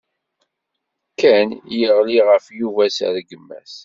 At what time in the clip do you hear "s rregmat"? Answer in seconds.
2.95-3.73